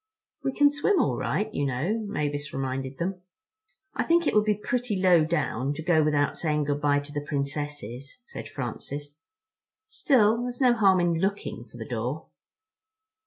[0.43, 3.21] "We can swim all right, you know," Mavis reminded them.
[3.93, 7.11] "I think it would be pretty low down to go without saying good bye to
[7.11, 9.13] the Princesses," said Francis.
[9.87, 12.25] "Still, there's no harm in looking for the door."